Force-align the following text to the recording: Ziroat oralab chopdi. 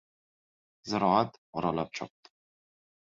Ziroat 0.93 1.37
oralab 1.61 1.91
chopdi. 1.99 2.33